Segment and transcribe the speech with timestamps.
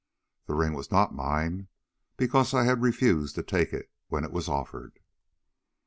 [0.47, 1.67] The ring was not mine,
[2.17, 4.99] because I had refused to take it when it was offered."